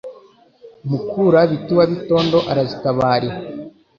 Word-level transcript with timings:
Mukura 0.89 1.39
biti 1.49 1.71
wa 1.77 1.85
Bitondo 1.91 2.37
arazitabarira. 2.51 3.35